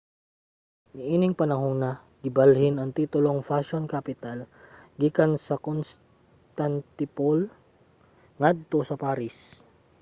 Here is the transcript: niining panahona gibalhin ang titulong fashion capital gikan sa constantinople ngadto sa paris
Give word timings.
niining 0.95 1.33
panahona 1.41 1.91
gibalhin 2.23 2.75
ang 2.77 2.89
titulong 2.99 3.39
fashion 3.49 3.83
capital 3.95 4.39
gikan 4.99 5.31
sa 5.45 5.55
constantinople 5.67 7.41
ngadto 8.41 8.79
sa 8.89 8.95
paris 9.03 9.37